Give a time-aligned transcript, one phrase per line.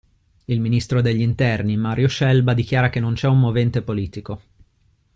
[0.45, 4.41] Il ministro degli interni Mario Scelba dichiara che non c'è un movente politico.